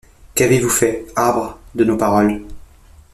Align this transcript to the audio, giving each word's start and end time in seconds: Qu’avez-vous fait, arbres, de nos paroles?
Qu’avez-vous 0.33 0.67
fait, 0.71 1.05
arbres, 1.15 1.59
de 1.75 1.83
nos 1.83 1.95
paroles? 1.95 2.41